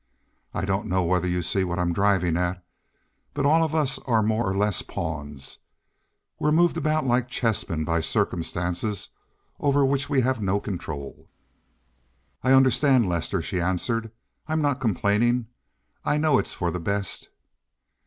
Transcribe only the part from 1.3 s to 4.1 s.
see what I'm driving at, but all of us